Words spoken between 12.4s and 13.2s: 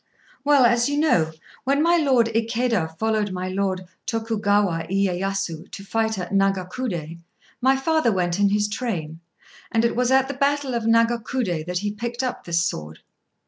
this sword."